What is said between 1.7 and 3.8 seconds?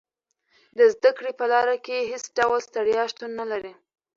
کې هېڅ ډول ستړیا شتون نه لري.